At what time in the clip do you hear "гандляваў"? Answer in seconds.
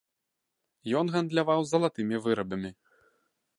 1.17-1.61